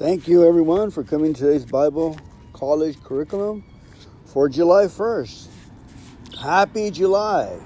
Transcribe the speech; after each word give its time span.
Thank 0.00 0.28
you, 0.28 0.48
everyone, 0.48 0.90
for 0.90 1.04
coming 1.04 1.34
to 1.34 1.40
today's 1.42 1.66
Bible 1.66 2.16
College 2.54 2.98
curriculum 3.04 3.62
for 4.24 4.48
July 4.48 4.84
1st. 4.84 5.48
Happy 6.40 6.90
July. 6.90 7.60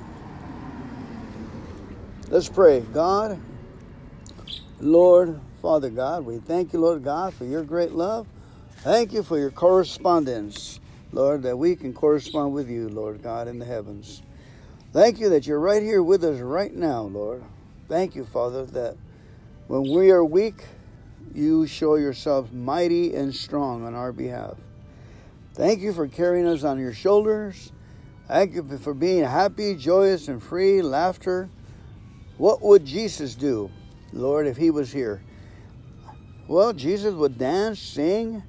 Let's 2.31 2.49
pray. 2.49 2.81
God, 2.81 3.41
Lord, 4.81 5.41
Father 5.63 5.91
God, 5.91 6.27
we 6.27 6.39
thank 6.39 6.73
you, 6.73 6.81
Lord 6.81 7.05
God, 7.05 7.35
for 7.35 7.45
your 7.45 7.63
great 7.63 7.93
love. 7.93 8.27
Thank 8.79 9.13
you 9.13 9.23
for 9.23 9.39
your 9.39 9.53
correspondence, 9.53 10.81
Lord, 11.13 11.45
that 11.45 11.57
we 11.57 11.77
can 11.77 11.95
correspond 11.95 12.53
with 12.53 12.69
you, 12.69 12.89
Lord 12.89 13.23
God, 13.23 13.47
in 13.47 13.61
the 13.61 13.65
heavens. 13.65 14.23
Thank 14.93 15.21
you 15.21 15.29
that 15.29 15.47
you're 15.47 15.61
right 15.61 15.85
here 15.85 16.03
with 16.03 16.25
us 16.25 16.41
right 16.41 16.75
now, 16.75 17.03
Lord. 17.03 17.45
Thank 17.89 18.17
you, 18.17 18.25
Father, 18.25 18.67
that 18.67 18.97
when 19.69 19.89
we 19.89 20.11
are 20.11 20.25
weak, 20.25 20.65
you 21.33 21.67
show 21.67 21.95
yourself 21.95 22.53
mighty 22.53 23.15
and 23.15 23.35
strong 23.35 23.85
on 23.85 23.95
our 23.95 24.13
behalf. 24.13 24.57
Thank 25.55 25.81
you 25.81 25.93
for 25.93 26.09
carrying 26.09 26.47
us 26.47 26.65
on 26.65 26.79
your 26.79 26.93
shoulders. 26.93 27.73
Thank 28.27 28.55
you 28.55 28.79
for 28.79 28.95
being 28.95 29.25
happy, 29.25 29.77
joyous, 29.77 30.29
and 30.29 30.43
free, 30.43 30.83
laughter. 30.83 31.49
What 32.39 32.63
would 32.63 32.85
Jesus 32.85 33.35
do, 33.35 33.71
Lord, 34.13 34.47
if 34.47 34.57
he 34.57 34.71
was 34.71 34.93
here? 34.93 35.23
Well, 36.49 36.73
Jesus 36.73 37.15
would 37.15 37.39
dance, 37.39 37.79
sing, 37.79 38.43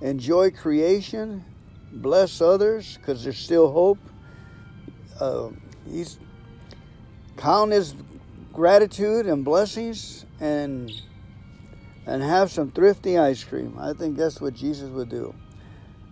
enjoy 0.00 0.50
creation, 0.50 1.44
bless 1.92 2.40
others 2.40 2.98
because 2.98 3.24
there's 3.24 3.38
still 3.38 3.72
hope. 3.72 3.98
Uh, 5.18 5.50
he's 5.90 6.18
count 7.36 7.72
his 7.72 7.94
gratitude 8.52 9.26
and 9.26 9.44
blessings 9.44 10.26
and 10.40 10.92
and 12.06 12.22
have 12.22 12.50
some 12.50 12.70
thrifty 12.70 13.18
ice 13.18 13.44
cream. 13.44 13.76
I 13.78 13.92
think 13.92 14.16
that's 14.16 14.40
what 14.40 14.54
Jesus 14.54 14.90
would 14.90 15.08
do. 15.08 15.34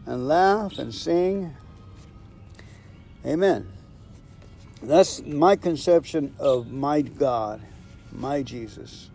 And 0.07 0.27
laugh 0.27 0.79
and 0.79 0.95
sing. 0.95 1.55
Amen. 3.25 3.69
That's 4.83 5.23
my 5.23 5.55
conception 5.57 6.35
of 6.39 6.73
my 6.73 7.03
God, 7.03 7.63
my 8.11 8.43
Jesus. 8.43 9.11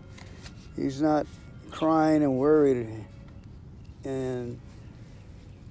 He's 0.76 1.02
not 1.02 1.28
crying 1.72 2.24
and 2.24 2.38
worried 2.38 3.06
and 4.06 4.60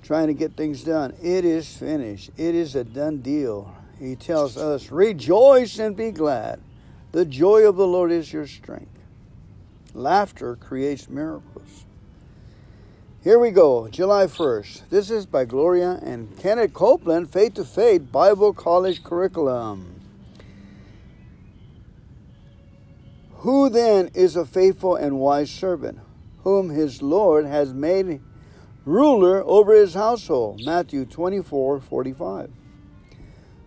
trying 0.03 0.27
to 0.27 0.35
get 0.35 0.55
things 0.55 0.85
done. 0.85 1.15
It 1.23 1.45
is 1.45 1.75
finished, 1.77 2.31
it 2.37 2.55
is 2.55 2.75
a 2.75 2.85
done 2.85 3.19
deal. 3.19 3.75
He 3.99 4.15
tells 4.15 4.59
us, 4.59 4.91
Rejoice 4.91 5.79
and 5.79 5.97
be 5.97 6.11
glad. 6.11 6.61
The 7.13 7.25
joy 7.25 7.67
of 7.67 7.77
the 7.77 7.87
Lord 7.87 8.13
is 8.13 8.31
your 8.31 8.47
strength. 8.47 8.96
Laughter 9.97 10.57
creates 10.57 11.09
miracles. 11.09 11.87
Here 13.25 13.39
we 13.39 13.51
go, 13.51 13.89
July 13.89 14.27
1st. 14.27 14.91
This 14.91 15.11
is 15.11 15.25
by 15.25 15.47
Gloria 15.47 15.99
and 16.03 16.37
Kenneth 16.39 16.75
Copeland, 16.75 17.33
Faith 17.33 17.55
to 17.55 17.65
Faith 17.65 18.13
Bible 18.13 18.53
College 18.53 19.03
Curriculum. 19.03 20.03
Who 23.37 23.71
then 23.71 24.11
is 24.13 24.37
a 24.37 24.45
faithful 24.45 24.97
and 24.97 25.19
wise 25.19 25.51
servant, 25.51 26.01
whom 26.45 26.69
his 26.69 27.01
Lord 27.01 27.47
has 27.47 27.73
made 27.73 28.21
ruler 28.85 29.43
over 29.47 29.73
his 29.73 29.95
household? 29.95 30.61
Matthew 30.63 31.07
24 31.07 31.81
45. 31.81 32.51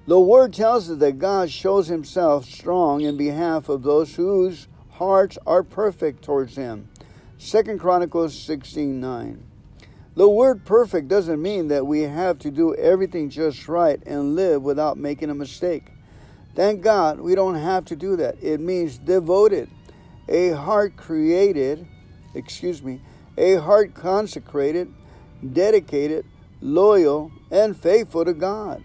The 0.05 0.19
word 0.19 0.53
tells 0.53 0.91
us 0.91 0.99
that 0.99 1.17
God 1.17 1.49
shows 1.49 1.87
himself 1.87 2.45
strong 2.45 3.01
in 3.01 3.17
behalf 3.17 3.67
of 3.67 3.81
those 3.81 4.15
whose 4.15 4.67
hearts 4.99 5.37
are 5.47 5.63
perfect 5.63 6.21
towards 6.25 6.57
him. 6.57 6.89
Second 7.37 7.79
Chronicles 7.79 8.37
16 8.37 8.99
9. 8.99 9.43
The 10.15 10.27
word 10.27 10.65
perfect 10.65 11.07
doesn't 11.07 11.41
mean 11.41 11.69
that 11.69 11.87
we 11.87 12.01
have 12.01 12.37
to 12.39 12.51
do 12.51 12.75
everything 12.75 13.29
just 13.29 13.69
right 13.69 14.03
and 14.05 14.35
live 14.35 14.61
without 14.61 14.97
making 14.97 15.29
a 15.29 15.33
mistake. 15.33 15.85
Thank 16.53 16.81
God 16.81 17.21
we 17.21 17.33
don't 17.33 17.55
have 17.55 17.85
to 17.85 17.95
do 17.95 18.17
that. 18.17 18.43
It 18.43 18.59
means 18.59 18.97
devoted, 18.97 19.69
a 20.27 20.49
heart 20.49 20.97
created, 20.97 21.87
excuse 22.35 22.83
me, 22.83 22.99
a 23.37 23.55
heart 23.55 23.93
consecrated, 23.93 24.93
dedicated, 25.53 26.25
loyal, 26.59 27.31
and 27.49 27.77
faithful 27.77 28.25
to 28.25 28.33
God. 28.33 28.83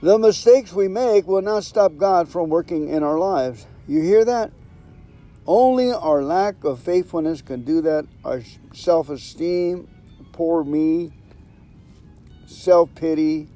The 0.00 0.16
mistakes 0.16 0.72
we 0.72 0.86
make 0.86 1.26
will 1.26 1.42
not 1.42 1.64
stop 1.64 1.96
God 1.96 2.28
from 2.28 2.50
working 2.50 2.88
in 2.88 3.02
our 3.02 3.18
lives. 3.18 3.66
You 3.88 4.00
hear 4.00 4.24
that? 4.24 4.52
Only 5.44 5.90
our 5.90 6.22
lack 6.22 6.62
of 6.62 6.78
faithfulness 6.78 7.42
can 7.42 7.64
do 7.64 7.80
that. 7.80 8.06
Our 8.24 8.42
self 8.72 9.10
esteem, 9.10 9.88
poor 10.30 10.62
me, 10.62 11.10
self 12.46 12.94
pity, 12.94 13.48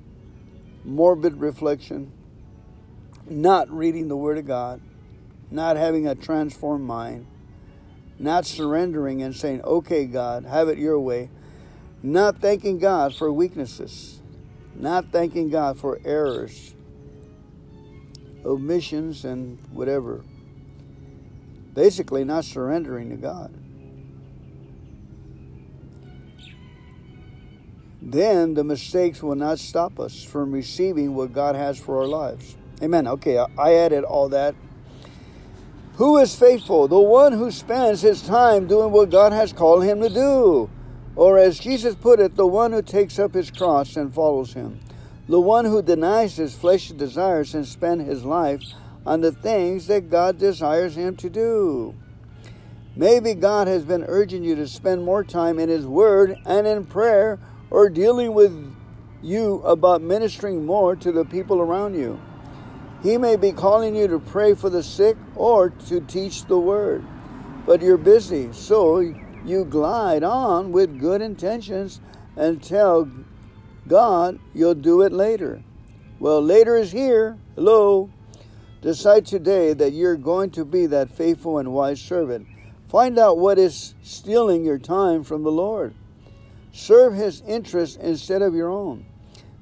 morbid 0.85 1.41
reflection, 1.41 2.11
not 3.29 3.71
reading 3.71 4.09
the 4.09 4.17
Word 4.17 4.39
of 4.39 4.47
God, 4.47 4.81
not 5.49 5.77
having 5.77 6.09
a 6.09 6.17
transformed 6.17 6.85
mind, 6.85 7.27
not 8.19 8.47
surrendering 8.47 9.23
and 9.23 9.37
saying, 9.37 9.63
okay, 9.63 10.07
God, 10.07 10.45
have 10.45 10.69
it 10.69 10.79
your 10.79 10.99
way, 10.99 11.31
not 12.03 12.39
thanking 12.41 12.79
God 12.79 13.15
for 13.15 13.33
weaknesses 13.33 14.22
not 14.83 15.13
thanking 15.13 15.49
God 15.49 15.79
for 15.79 16.01
errors, 16.05 16.75
omissions, 18.45 19.25
and 19.25 19.59
whatever. 19.71 20.25
Basically, 21.73 22.25
not 22.25 22.45
surrendering 22.45 23.11
to 23.11 23.17
God. 23.17 23.55
Then 28.03 28.55
the 28.55 28.65
mistakes 28.65 29.23
will 29.23 29.37
not 29.37 29.61
stop 29.61 30.01
us 30.01 30.25
from 30.25 30.51
receiving 30.51 31.15
what 31.15 31.33
God 31.33 31.55
has 31.55 31.79
for 31.79 31.99
our 31.99 32.07
lives. 32.07 32.57
Amen. 32.83 33.07
Okay, 33.07 33.39
I 33.39 33.75
added 33.75 34.03
all 34.03 34.29
that. 34.31 34.57
Who 35.95 36.19
is 36.19 36.35
faithful? 36.35 36.89
The 36.89 36.99
one 36.99 37.33
who 37.33 37.53
spends 37.53 38.03
his 38.03 38.21
time 38.21 38.67
doing 38.67 38.91
what 38.91 39.11
God 39.11 39.33
has 39.33 39.53
called 39.53 39.85
him 39.85 40.01
to 40.01 40.09
do. 40.09 40.69
Or, 41.15 41.39
as 41.39 41.59
Jesus 41.59 41.95
put 41.95 42.21
it, 42.21 42.37
the 42.37 42.47
one 42.47 42.73
who 42.73 42.83
takes 42.83 43.19
up 43.19 43.35
his 43.35 43.51
cross 43.51 43.97
and 43.97 44.15
follows 44.15 44.55
him. 44.55 44.81
The 45.29 45.41
one 45.41 45.65
who 45.65 45.83
denies 45.83 46.37
his 46.37 46.55
fleshly 46.55 46.97
desires 46.97 47.55
and 47.55 47.67
spends 47.67 48.07
his 48.07 48.25
life 48.25 48.63
on 49.05 49.21
the 49.21 49.33
things 49.33 49.87
that 49.89 50.11
God 50.11 50.39
desires 50.39 50.97
him 50.97 51.17
to 51.17 51.31
do. 51.31 51.95
Maybe 52.95 53.33
God 53.33 53.69
has 53.69 53.85
been 53.85 54.05
urging 54.07 54.45
you 54.45 54.55
to 54.57 54.69
spend 54.69 55.03
more 55.03 55.25
time 55.25 55.59
in 55.59 55.71
His 55.71 55.87
Word 55.87 56.37
and 56.45 56.67
in 56.67 56.85
prayer 56.85 57.39
or 57.71 57.89
dealing 57.89 58.35
with 58.35 58.77
you 59.23 59.63
about 59.63 60.03
ministering 60.03 60.67
more 60.67 60.95
to 60.97 61.11
the 61.11 61.25
people 61.25 61.61
around 61.61 61.95
you. 61.95 62.21
He 63.03 63.17
may 63.17 63.37
be 63.37 63.53
calling 63.53 63.97
you 63.97 64.09
to 64.09 64.19
pray 64.19 64.55
for 64.55 64.69
the 64.69 64.83
sick 64.83 65.17
or 65.37 65.71
to 65.71 66.01
teach 66.01 66.45
the 66.45 66.59
Word, 66.59 67.03
but 67.65 67.81
you're 67.81 67.97
busy, 67.97 68.53
so 68.53 69.15
you 69.45 69.65
glide 69.65 70.23
on 70.23 70.73
with 70.73 71.01
good 71.01 71.21
intentions 71.21 72.01
and 72.37 72.63
tell 72.63 73.11
God 73.89 74.39
you'll 74.55 74.75
do 74.75 75.03
it 75.03 75.13
later. 75.13 75.63
Well, 76.19 76.41
later 76.41 76.77
is 76.77 76.93
here. 76.93 77.39
Hello. 77.57 78.11
Decide 78.81 79.27
today 79.27 79.73
that 79.75 79.93
you're 79.93 80.17
going 80.17 80.51
to 80.51 80.65
be 80.65 80.87
that 80.87 81.11
faithful 81.11 81.59
and 81.59 81.73
wise 81.73 82.01
servant. 82.01 82.47
Find 82.89 83.19
out 83.19 83.39
what 83.39 83.59
is 83.59 83.95
stealing 84.03 84.65
your 84.65 84.79
time 84.79 85.25
from 85.25 85.43
the 85.43 85.53
Lord. 85.53 85.95
Serve 86.73 87.15
His 87.15 87.43
interests 87.43 87.97
instead 87.97 88.43
of 88.43 88.55
your 88.55 88.71
own. 88.71 89.07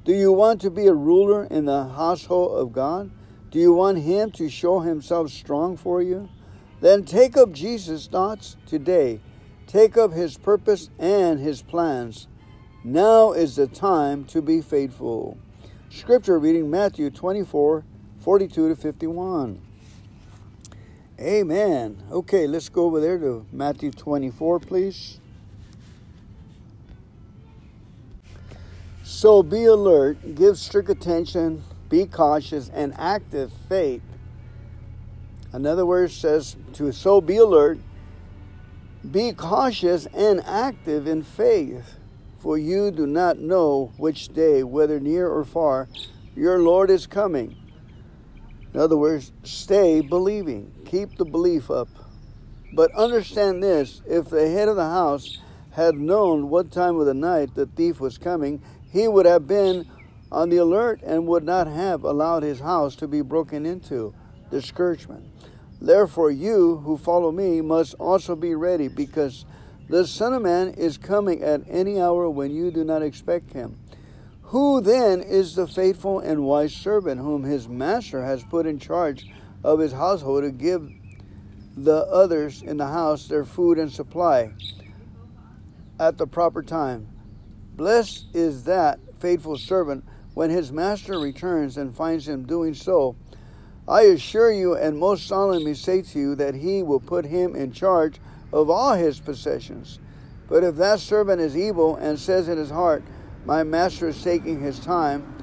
Do 0.05 0.13
you 0.13 0.33
want 0.33 0.61
to 0.63 0.71
be 0.71 0.87
a 0.87 0.95
ruler 0.95 1.45
in 1.45 1.65
the 1.65 1.89
household 1.89 2.59
of 2.59 2.73
God? 2.73 3.11
Do 3.51 3.59
you 3.59 3.73
want 3.73 3.99
Him 3.99 4.31
to 4.33 4.49
show 4.49 4.81
Himself 4.81 5.31
strong 5.31 5.77
for 5.77 6.03
you? 6.03 6.29
Then 6.81 7.05
take 7.05 7.37
up 7.37 7.53
Jesus' 7.53 8.07
thoughts 8.07 8.57
today 8.67 9.21
Take 9.71 9.97
up 9.97 10.13
his 10.13 10.37
purpose 10.37 10.91
and 10.99 11.39
his 11.39 11.63
plans. 11.63 12.27
Now 12.83 13.31
is 13.31 13.55
the 13.55 13.69
time 13.69 14.25
to 14.25 14.43
be 14.43 14.61
faithful. 14.61 15.39
Scripture 15.89 16.41
reading 16.41 16.69
Matthew 16.69 17.09
24 17.09 17.85
42 18.19 18.69
to 18.71 18.75
51. 18.75 19.61
Amen. 21.21 22.03
Okay, 22.11 22.49
let's 22.49 22.69
go 22.69 22.87
over 22.87 23.01
there 23.01 23.17
to 23.21 23.47
Matthew 23.53 23.93
24, 23.93 24.59
please. 24.59 25.21
So 29.05 29.41
be 29.45 29.67
alert, 29.67 30.35
give 30.35 30.59
strict 30.59 30.91
attention, 30.91 31.63
be 31.89 32.07
cautious, 32.07 32.71
and 32.71 32.93
active 32.99 33.53
faith. 33.69 34.03
Another 35.53 35.87
word 35.87 36.11
says 36.11 36.57
to 36.73 36.91
so 36.91 37.21
be 37.21 37.37
alert, 37.37 37.79
be 39.09 39.33
cautious 39.33 40.07
and 40.07 40.43
active 40.45 41.07
in 41.07 41.23
faith, 41.23 41.99
for 42.39 42.59
you 42.59 42.91
do 42.91 43.07
not 43.07 43.39
know 43.39 43.93
which 43.97 44.29
day, 44.29 44.63
whether 44.63 45.01
near 45.01 45.29
or 45.29 45.45
far, 45.45 45.89
your 46.37 46.59
Lord 46.59 46.91
is 46.91 47.07
coming. 47.07 47.57
In 48.73 48.81
other 48.81 48.97
words, 48.97 49.33
stay 49.43 50.01
believing. 50.01 50.73
Keep 50.85 51.17
the 51.17 51.25
belief 51.25 51.71
up. 51.71 51.89
But 52.73 52.95
understand 52.95 53.63
this 53.63 54.01
if 54.07 54.29
the 54.29 54.49
head 54.49 54.69
of 54.69 54.77
the 54.77 54.89
house 54.89 55.39
had 55.73 55.97
known 55.97 56.51
what 56.51 56.71
time 56.71 56.97
of 56.97 57.07
the 57.07 57.15
night 57.15 57.55
the 57.55 57.67
thief 57.67 58.01
was 58.01 58.19
coming, 58.19 58.63
he 58.93 59.09
would 59.09 59.27
have 59.27 59.47
been 59.47 59.87
on 60.31 60.51
the 60.51 60.59
alert 60.59 61.01
and 61.03 61.27
would 61.27 61.45
not 61.45 61.67
have 61.67 62.05
allowed 62.05 62.43
his 62.43 62.61
house 62.61 62.95
to 62.97 63.09
be 63.09 63.23
broken 63.23 63.67
into. 63.67 64.15
Discouragement. 64.51 65.25
Therefore, 65.81 66.31
you 66.31 66.77
who 66.85 66.97
follow 66.99 67.33
me 67.33 67.61
must 67.61 67.95
also 67.95 68.37
be 68.37 68.55
ready, 68.55 68.89
because 68.89 69.47
the 69.89 70.07
Son 70.07 70.35
of 70.35 70.43
Man 70.43 70.69
is 70.69 70.99
coming 70.99 71.43
at 71.43 71.63
any 71.69 72.01
hour 72.01 72.29
when 72.29 72.51
you 72.51 72.71
do 72.71 72.85
not 72.85 73.03
expect 73.03 73.53
him. 73.55 73.79
Who 74.43 74.81
then 74.81 75.21
is 75.21 75.55
the 75.55 75.67
faithful 75.67 76.19
and 76.19 76.45
wise 76.45 76.75
servant 76.75 77.21
whom 77.21 77.45
his 77.45 77.69
master 77.69 78.25
has 78.25 78.43
put 78.45 78.67
in 78.67 78.79
charge 78.79 79.27
of 79.63 79.79
his 79.79 79.93
household 79.93 80.43
to 80.43 80.51
give 80.51 80.91
the 81.77 82.05
others 82.07 82.61
in 82.61 82.77
the 82.77 82.89
house 82.89 83.27
their 83.29 83.45
food 83.45 83.79
and 83.79 83.93
supply 83.93 84.53
at 85.99 86.19
the 86.19 86.27
proper 86.27 86.63
time? 86.63 87.09
Blessed 87.77 88.27
is 88.35 88.65
that 88.65 88.99
faithful 89.19 89.57
servant 89.57 90.05
when 90.35 90.51
his 90.51 90.73
master 90.73 91.19
returns 91.19 91.77
and 91.77 91.97
finds 91.97 92.29
him 92.29 92.45
doing 92.45 92.75
so. 92.75 93.17
I 93.91 94.03
assure 94.03 94.53
you 94.53 94.77
and 94.77 94.97
most 94.97 95.27
solemnly 95.27 95.75
say 95.75 96.03
to 96.03 96.19
you 96.19 96.35
that 96.37 96.55
he 96.55 96.81
will 96.81 97.01
put 97.01 97.25
him 97.25 97.57
in 97.57 97.73
charge 97.73 98.21
of 98.53 98.71
all 98.71 98.95
his 98.95 99.19
possessions. 99.19 99.99
But 100.49 100.63
if 100.63 100.77
that 100.77 101.01
servant 101.01 101.41
is 101.41 101.57
evil 101.57 101.97
and 101.97 102.17
says 102.17 102.49
in 102.49 102.57
his 102.57 102.71
heart, 102.71 103.03
My 103.45 103.65
master 103.65 104.07
is 104.07 104.23
taking 104.23 104.61
his 104.61 104.79
time, 104.79 105.35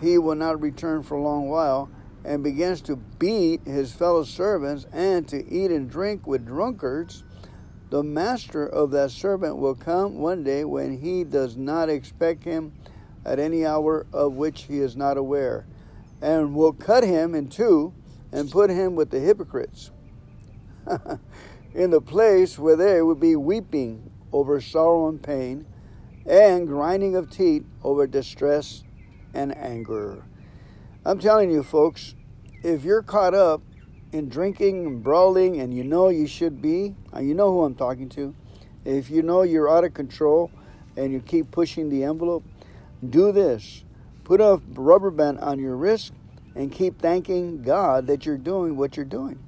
he 0.00 0.16
will 0.16 0.34
not 0.34 0.62
return 0.62 1.02
for 1.02 1.18
a 1.18 1.22
long 1.22 1.50
while, 1.50 1.90
and 2.24 2.42
begins 2.42 2.80
to 2.82 2.96
beat 2.96 3.60
his 3.66 3.92
fellow 3.92 4.24
servants 4.24 4.86
and 4.90 5.28
to 5.28 5.46
eat 5.52 5.70
and 5.70 5.90
drink 5.90 6.26
with 6.26 6.46
drunkards, 6.46 7.24
the 7.90 8.02
master 8.02 8.66
of 8.66 8.90
that 8.92 9.10
servant 9.10 9.58
will 9.58 9.74
come 9.74 10.16
one 10.16 10.42
day 10.42 10.64
when 10.64 10.98
he 10.98 11.24
does 11.24 11.58
not 11.58 11.90
expect 11.90 12.44
him 12.44 12.72
at 13.22 13.38
any 13.38 13.66
hour 13.66 14.06
of 14.14 14.32
which 14.32 14.62
he 14.62 14.78
is 14.78 14.96
not 14.96 15.18
aware, 15.18 15.66
and 16.22 16.54
will 16.54 16.72
cut 16.72 17.04
him 17.04 17.34
in 17.34 17.48
two 17.48 17.92
and 18.30 18.50
put 18.50 18.70
him 18.70 18.94
with 18.94 19.10
the 19.10 19.20
hypocrites 19.20 19.90
in 21.74 21.90
the 21.90 22.00
place 22.00 22.58
where 22.58 22.76
there 22.76 23.04
will 23.04 23.14
be 23.14 23.36
weeping 23.36 24.10
over 24.32 24.60
sorrow 24.60 25.08
and 25.08 25.22
pain, 25.22 25.66
and 26.24 26.66
grinding 26.66 27.14
of 27.14 27.30
teeth 27.30 27.64
over 27.82 28.06
distress 28.06 28.84
and 29.34 29.56
anger. 29.56 30.24
I'm 31.04 31.18
telling 31.18 31.50
you, 31.50 31.62
folks, 31.62 32.14
if 32.62 32.84
you're 32.84 33.02
caught 33.02 33.34
up 33.34 33.60
in 34.12 34.28
drinking 34.28 34.86
and 34.86 35.02
brawling 35.02 35.60
and 35.60 35.74
you 35.74 35.82
know 35.82 36.08
you 36.08 36.26
should 36.26 36.62
be, 36.62 36.94
uh, 37.14 37.20
you 37.20 37.34
know 37.34 37.52
who 37.52 37.64
I'm 37.64 37.74
talking 37.74 38.08
to, 38.10 38.34
if 38.84 39.10
you 39.10 39.22
know 39.22 39.42
you're 39.42 39.68
out 39.68 39.84
of 39.84 39.94
control 39.94 40.50
and 40.96 41.12
you 41.12 41.20
keep 41.20 41.50
pushing 41.50 41.88
the 41.88 42.04
envelope, 42.04 42.44
do 43.08 43.32
this. 43.32 43.84
Put 44.24 44.40
a 44.40 44.60
rubber 44.74 45.10
band 45.10 45.40
on 45.40 45.58
your 45.58 45.76
wrist 45.76 46.12
and 46.54 46.70
keep 46.70 47.00
thanking 47.00 47.62
God 47.62 48.06
that 48.06 48.24
you're 48.26 48.38
doing 48.38 48.76
what 48.76 48.96
you're 48.96 49.04
doing. 49.04 49.38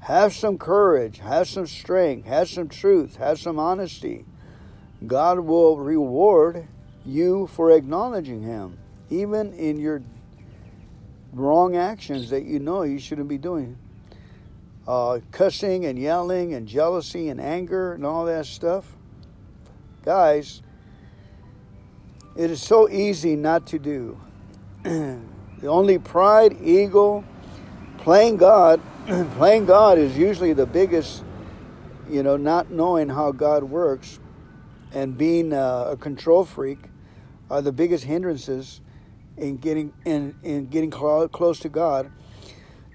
Have 0.00 0.34
some 0.34 0.58
courage, 0.58 1.18
have 1.18 1.48
some 1.48 1.66
strength, 1.66 2.26
have 2.26 2.48
some 2.48 2.68
truth, 2.68 3.16
have 3.16 3.38
some 3.38 3.58
honesty. 3.58 4.24
God 5.06 5.40
will 5.40 5.78
reward 5.78 6.68
you 7.04 7.46
for 7.48 7.70
acknowledging 7.70 8.42
Him, 8.42 8.78
even 9.10 9.52
in 9.52 9.78
your 9.78 10.02
wrong 11.32 11.76
actions 11.76 12.30
that 12.30 12.44
you 12.44 12.58
know 12.58 12.82
you 12.82 12.98
shouldn't 12.98 13.28
be 13.28 13.38
doing. 13.38 13.76
Uh, 14.86 15.20
cussing 15.32 15.84
and 15.84 15.98
yelling 15.98 16.54
and 16.54 16.68
jealousy 16.68 17.28
and 17.28 17.40
anger 17.40 17.92
and 17.92 18.06
all 18.06 18.24
that 18.26 18.46
stuff. 18.46 18.96
Guys, 20.04 20.62
it 22.36 22.50
is 22.50 22.62
so 22.62 22.88
easy 22.88 23.36
not 23.36 23.66
to 23.68 23.78
do. 23.78 24.20
the 24.82 25.20
only 25.66 25.98
pride, 25.98 26.56
ego, 26.62 27.24
playing 27.98 28.36
God, 28.36 28.80
playing 29.36 29.66
God 29.66 29.98
is 29.98 30.16
usually 30.16 30.52
the 30.52 30.66
biggest, 30.66 31.24
you 32.08 32.22
know, 32.22 32.36
not 32.36 32.70
knowing 32.70 33.08
how 33.08 33.32
God 33.32 33.64
works 33.64 34.18
and 34.92 35.16
being 35.16 35.52
a, 35.52 35.88
a 35.90 35.96
control 35.96 36.44
freak 36.44 36.78
are 37.50 37.62
the 37.62 37.72
biggest 37.72 38.04
hindrances 38.04 38.80
in 39.36 39.56
getting 39.56 39.92
in, 40.04 40.34
in 40.42 40.66
getting 40.66 40.90
close 40.90 41.58
to 41.60 41.68
God, 41.68 42.10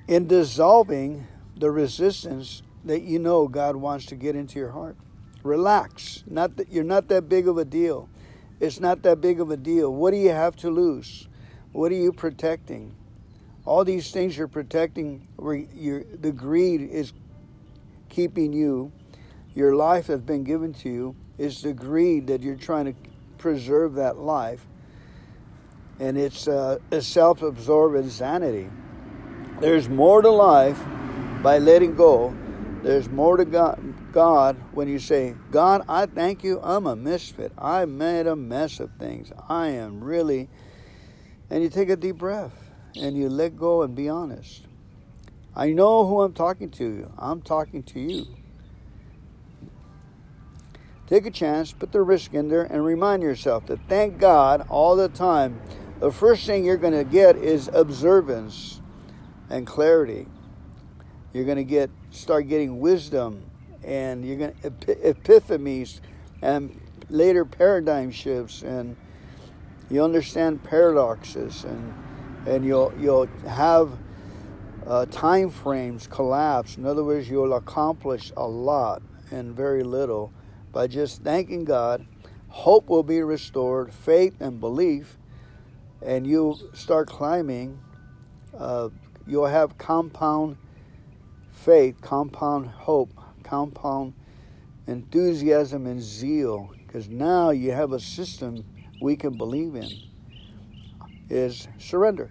in 0.07 0.27
dissolving 0.27 1.27
the 1.55 1.69
resistance 1.71 2.63
that 2.83 3.03
you 3.03 3.19
know 3.19 3.47
God 3.47 3.75
wants 3.75 4.05
to 4.07 4.15
get 4.15 4.35
into 4.35 4.57
your 4.59 4.71
heart. 4.71 4.97
Relax. 5.43 6.23
Not 6.27 6.57
that 6.57 6.71
you're 6.71 6.83
not 6.83 7.07
that 7.09 7.29
big 7.29 7.47
of 7.47 7.57
a 7.57 7.65
deal. 7.65 8.09
It's 8.61 8.79
not 8.79 9.01
that 9.01 9.19
big 9.21 9.41
of 9.41 9.49
a 9.49 9.57
deal. 9.57 9.91
What 9.91 10.11
do 10.11 10.17
you 10.17 10.29
have 10.29 10.55
to 10.57 10.69
lose? 10.69 11.27
What 11.71 11.91
are 11.91 11.95
you 11.95 12.13
protecting? 12.13 12.95
All 13.65 13.83
these 13.83 14.11
things 14.11 14.37
you're 14.37 14.47
protecting, 14.47 15.27
the 15.39 16.33
greed 16.35 16.81
is 16.81 17.11
keeping 18.09 18.53
you. 18.53 18.91
Your 19.55 19.75
life 19.75 20.07
that's 20.07 20.21
been 20.21 20.45
given 20.45 20.73
to 20.75 20.89
you 20.89 21.15
It's 21.37 21.61
the 21.61 21.73
greed 21.73 22.27
that 22.27 22.41
you're 22.41 22.55
trying 22.55 22.85
to 22.85 22.93
preserve 23.37 23.95
that 23.95 24.17
life. 24.17 24.65
And 25.99 26.17
it's 26.17 26.47
uh, 26.47 26.77
a 26.91 27.01
self 27.01 27.41
absorbed 27.41 27.97
insanity. 27.97 28.69
There's 29.59 29.89
more 29.89 30.21
to 30.21 30.29
life 30.29 30.79
by 31.41 31.57
letting 31.57 31.95
go. 31.95 32.35
There's 32.83 33.09
more 33.09 33.37
to 33.37 33.45
God 33.45 33.79
God 34.11 34.57
when 34.73 34.87
you 34.87 34.97
say, 34.97 35.35
God, 35.51 35.85
I 35.87 36.07
thank 36.07 36.43
you, 36.43 36.59
I'm 36.63 36.87
a 36.87 36.95
misfit. 36.95 37.51
I 37.57 37.85
made 37.85 38.25
a 38.25 38.35
mess 38.35 38.79
of 38.79 38.89
things. 38.97 39.31
I 39.47 39.67
am 39.67 40.03
really. 40.03 40.49
And 41.49 41.61
you 41.61 41.69
take 41.69 41.89
a 41.89 41.95
deep 41.95 42.17
breath 42.17 42.53
and 42.95 43.15
you 43.15 43.29
let 43.29 43.57
go 43.57 43.83
and 43.83 43.95
be 43.95 44.09
honest. 44.09 44.65
I 45.55 45.73
know 45.73 46.05
who 46.07 46.21
I'm 46.21 46.33
talking 46.33 46.69
to. 46.71 47.11
I'm 47.17 47.41
talking 47.41 47.83
to 47.83 47.99
you. 47.99 48.25
Take 51.07 51.25
a 51.25 51.31
chance, 51.31 51.73
put 51.73 51.91
the 51.91 52.01
risk 52.01 52.33
in 52.33 52.47
there, 52.47 52.63
and 52.63 52.85
remind 52.85 53.21
yourself 53.21 53.65
that 53.67 53.79
thank 53.89 54.17
God 54.17 54.65
all 54.69 54.95
the 54.95 55.09
time. 55.09 55.61
The 55.99 56.11
first 56.11 56.45
thing 56.45 56.63
you're 56.63 56.77
going 56.77 56.93
to 56.93 57.03
get 57.03 57.35
is 57.35 57.69
observance 57.73 58.79
and 59.49 59.67
clarity. 59.67 60.27
You're 61.33 61.45
going 61.45 61.57
to 61.57 61.63
get 61.63 61.89
start 62.11 62.47
getting 62.47 62.79
wisdom 62.79 63.43
and 63.83 64.25
you're 64.25 64.37
going 64.37 64.53
to 64.53 64.69
epiphanies 64.69 66.01
and 66.41 66.79
later 67.09 67.45
paradigm 67.45 68.11
shifts 68.11 68.61
and 68.61 68.97
you 69.89 70.03
understand 70.03 70.63
paradoxes 70.63 71.63
and 71.63 71.93
and 72.45 72.65
you'll 72.65 72.93
you'll 72.99 73.27
have 73.47 73.97
uh, 74.85 75.05
time 75.05 75.49
frames 75.49 76.07
collapse. 76.07 76.75
In 76.75 76.85
other 76.85 77.03
words 77.03 77.29
you'll 77.29 77.53
accomplish 77.53 78.31
a 78.35 78.47
lot 78.47 79.01
and 79.31 79.55
very 79.55 79.83
little 79.83 80.33
by 80.73 80.87
just 80.87 81.21
thanking 81.21 81.63
god. 81.63 82.05
Hope 82.49 82.89
will 82.89 83.03
be 83.03 83.21
restored 83.21 83.93
faith 83.93 84.41
and 84.41 84.59
belief 84.59 85.17
and 86.01 86.27
you'll 86.27 86.59
start 86.73 87.07
climbing 87.07 87.79
uh, 88.57 88.89
you'll 89.25 89.45
have 89.45 89.77
compound 89.77 90.57
faith 91.63 92.01
compound 92.01 92.67
hope 92.67 93.11
compound 93.43 94.13
enthusiasm 94.87 95.85
and 95.85 96.01
zeal. 96.01 96.73
Because 96.85 97.07
now 97.07 97.51
you 97.51 97.71
have 97.71 97.91
a 97.91 97.99
system 97.99 98.65
we 99.01 99.15
can 99.15 99.37
believe 99.37 99.75
in 99.75 99.89
is 101.29 101.67
surrender 101.79 102.29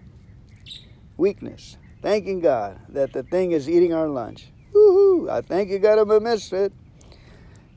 weakness 1.16 1.78
thanking 2.02 2.38
god 2.38 2.78
that 2.90 3.14
the 3.14 3.22
thing 3.22 3.52
is 3.52 3.68
eating 3.68 3.94
our 3.94 4.08
lunch. 4.08 4.48
Woo-hoo, 4.74 5.30
i 5.30 5.40
thank 5.40 5.70
you 5.70 5.78
god 5.78 5.98
i'm 5.98 6.10
a 6.10 6.20
misfit 6.20 6.72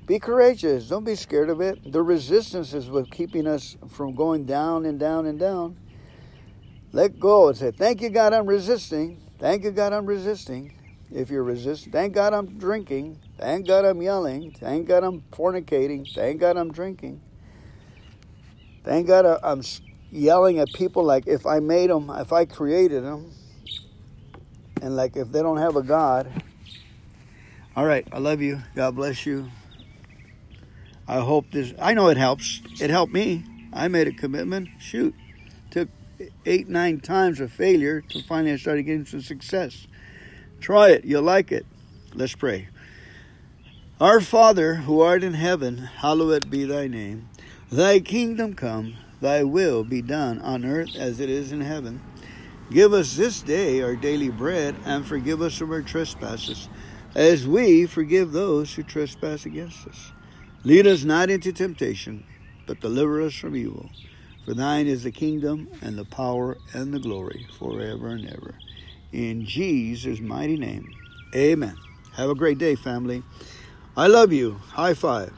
be 0.05 0.19
courageous. 0.19 0.89
Don't 0.89 1.05
be 1.05 1.15
scared 1.15 1.49
of 1.49 1.61
it. 1.61 1.93
The 1.93 2.03
resistance 2.03 2.73
is 2.73 2.89
what's 2.89 3.09
keeping 3.09 3.47
us 3.47 3.77
from 3.87 4.15
going 4.15 4.43
down 4.45 4.85
and 4.85 4.99
down 4.99 5.25
and 5.25 5.39
down. 5.39 5.77
Let 6.91 7.17
go 7.21 7.47
and 7.47 7.57
say 7.57 7.71
thank 7.71 8.01
you 8.01 8.09
god 8.09 8.33
i'm 8.33 8.45
resisting. 8.45 9.21
Thank 9.39 9.63
you 9.63 9.71
god 9.71 9.93
i'm 9.93 10.05
resisting 10.05 10.73
if 11.13 11.29
you're 11.29 11.43
resisting 11.43 11.91
thank 11.91 12.13
god 12.13 12.33
i'm 12.33 12.57
drinking 12.57 13.17
Thank 13.43 13.67
God 13.67 13.83
I'm 13.83 14.01
yelling. 14.01 14.51
Thank 14.51 14.87
God 14.87 15.03
I'm 15.03 15.21
fornicating. 15.33 16.09
Thank 16.13 16.39
God 16.39 16.55
I'm 16.55 16.71
drinking. 16.71 17.19
Thank 18.85 19.07
God 19.07 19.39
I'm 19.43 19.63
yelling 20.11 20.59
at 20.59 20.71
people 20.71 21.03
like 21.03 21.27
if 21.27 21.45
I 21.45 21.59
made 21.59 21.89
them, 21.89 22.09
if 22.09 22.31
I 22.31 22.45
created 22.45 23.03
them, 23.03 23.31
and 24.81 24.95
like 24.95 25.17
if 25.17 25.29
they 25.29 25.41
don't 25.41 25.57
have 25.57 25.75
a 25.75 25.83
God. 25.83 26.43
All 27.75 27.85
right, 27.85 28.07
I 28.13 28.19
love 28.19 28.39
you. 28.39 28.61
God 28.75 28.95
bless 28.95 29.25
you. 29.25 29.49
I 31.05 31.19
hope 31.19 31.51
this, 31.51 31.73
I 31.81 31.93
know 31.93 32.07
it 32.07 32.17
helps. 32.17 32.61
It 32.79 32.89
helped 32.89 33.11
me. 33.11 33.43
I 33.73 33.89
made 33.89 34.07
a 34.07 34.13
commitment. 34.13 34.69
Shoot. 34.79 35.13
Took 35.69 35.89
eight, 36.45 36.69
nine 36.69 37.01
times 37.01 37.41
of 37.41 37.51
failure 37.51 37.99
to 37.99 38.23
finally 38.23 38.53
I 38.53 38.55
started 38.55 38.83
getting 38.83 39.05
some 39.05 39.21
success. 39.21 39.85
Try 40.63 40.91
it. 40.91 41.03
You'll 41.03 41.23
like 41.23 41.51
it. 41.51 41.65
Let's 42.13 42.35
pray. 42.35 42.69
Our 43.99 44.21
Father, 44.21 44.75
who 44.75 45.01
art 45.01 45.21
in 45.21 45.33
heaven, 45.33 45.77
hallowed 45.77 46.49
be 46.49 46.63
thy 46.63 46.87
name. 46.87 47.27
Thy 47.69 47.99
kingdom 47.99 48.53
come, 48.53 48.95
thy 49.19 49.43
will 49.43 49.83
be 49.83 50.01
done 50.01 50.39
on 50.39 50.63
earth 50.63 50.95
as 50.95 51.19
it 51.19 51.29
is 51.29 51.51
in 51.51 51.59
heaven. 51.59 52.01
Give 52.71 52.93
us 52.93 53.17
this 53.17 53.41
day 53.41 53.81
our 53.81 53.97
daily 53.97 54.29
bread, 54.29 54.73
and 54.85 55.05
forgive 55.05 55.41
us 55.41 55.59
of 55.59 55.69
our 55.69 55.81
trespasses, 55.81 56.69
as 57.13 57.45
we 57.45 57.85
forgive 57.85 58.31
those 58.31 58.73
who 58.73 58.83
trespass 58.83 59.45
against 59.45 59.85
us. 59.85 60.13
Lead 60.63 60.87
us 60.87 61.03
not 61.03 61.29
into 61.29 61.51
temptation, 61.51 62.23
but 62.65 62.79
deliver 62.79 63.21
us 63.21 63.35
from 63.35 63.57
evil. 63.57 63.89
For 64.45 64.53
thine 64.53 64.87
is 64.87 65.03
the 65.03 65.11
kingdom, 65.11 65.67
and 65.81 65.97
the 65.97 66.05
power, 66.05 66.57
and 66.71 66.93
the 66.93 66.99
glory, 66.99 67.47
forever 67.59 68.07
and 68.07 68.29
ever. 68.29 68.55
In 69.13 69.45
Jesus' 69.45 70.19
mighty 70.19 70.57
name, 70.57 70.91
amen. 71.35 71.77
Have 72.13 72.31
a 72.31 72.35
great 72.35 72.57
day, 72.57 72.73
family. 72.73 73.21
I 73.95 74.07
love 74.07 74.33
you. 74.33 74.53
High 74.69 74.95
five. 74.95 75.31